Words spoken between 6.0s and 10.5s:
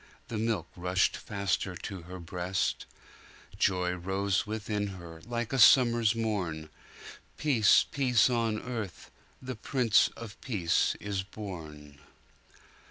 morn; Peace, peace on earth! the Prince of